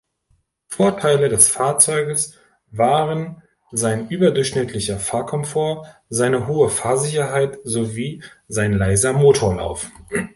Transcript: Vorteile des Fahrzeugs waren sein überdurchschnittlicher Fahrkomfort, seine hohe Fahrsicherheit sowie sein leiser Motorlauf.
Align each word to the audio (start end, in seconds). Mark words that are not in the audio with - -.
Vorteile 0.69 1.29
des 1.29 1.47
Fahrzeugs 1.47 2.33
waren 2.71 3.43
sein 3.71 4.09
überdurchschnittlicher 4.09 4.97
Fahrkomfort, 4.99 5.85
seine 6.09 6.47
hohe 6.47 6.69
Fahrsicherheit 6.71 7.59
sowie 7.65 8.23
sein 8.47 8.73
leiser 8.73 9.13
Motorlauf. 9.13 9.91